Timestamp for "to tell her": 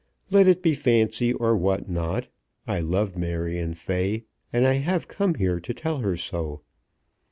5.59-6.17